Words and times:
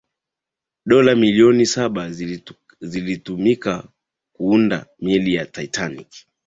dola 0.85 1.15
milioni 1.15 1.65
saba 1.65 2.11
zilitumika 2.81 3.89
kuunda 4.33 4.85
meli 4.99 5.33
ya 5.33 5.45
titanic 5.45 6.07